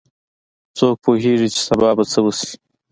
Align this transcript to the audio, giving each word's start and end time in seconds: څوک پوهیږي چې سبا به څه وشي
څوک 0.77 0.95
پوهیږي 1.03 1.47
چې 1.53 1.59
سبا 1.67 1.89
به 1.97 2.03
څه 2.11 2.19
وشي 2.23 2.51